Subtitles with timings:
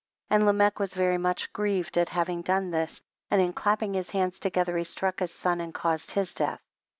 [0.31, 0.35] 31.
[0.39, 4.39] And Lamech was very much grieved at having done this, and in clapping his hands
[4.39, 6.59] together he struck his son and caused his death.